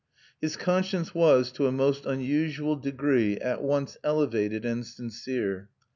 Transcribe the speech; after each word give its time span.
His 0.41 0.57
conscience 0.57 1.13
was, 1.13 1.51
to 1.51 1.67
a 1.67 1.71
most 1.71 2.07
unusual 2.07 2.75
degree, 2.75 3.37
at 3.37 3.61
once 3.61 3.97
elevated 4.03 4.65
and 4.65 4.83
sincere. 4.83 5.69